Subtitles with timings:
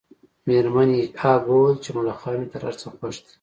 [0.47, 3.29] میرمن هیج هاګ وویل چې ملخان مې تر هر څه خوښ دي